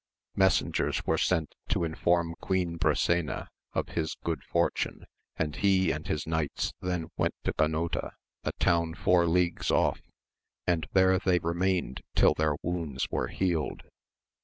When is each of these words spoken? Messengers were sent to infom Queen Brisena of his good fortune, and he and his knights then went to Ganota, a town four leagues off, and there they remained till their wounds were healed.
Messengers 0.35 1.05
were 1.05 1.19
sent 1.19 1.53
to 1.69 1.81
infom 1.81 2.33
Queen 2.39 2.79
Brisena 2.79 3.49
of 3.73 3.89
his 3.89 4.15
good 4.23 4.43
fortune, 4.43 5.05
and 5.35 5.55
he 5.57 5.91
and 5.91 6.07
his 6.07 6.25
knights 6.25 6.73
then 6.81 7.11
went 7.17 7.35
to 7.43 7.53
Ganota, 7.53 8.13
a 8.43 8.51
town 8.53 8.95
four 8.95 9.27
leagues 9.27 9.69
off, 9.69 10.01
and 10.65 10.87
there 10.93 11.19
they 11.19 11.37
remained 11.37 12.01
till 12.15 12.33
their 12.33 12.55
wounds 12.63 13.09
were 13.11 13.27
healed. 13.27 13.83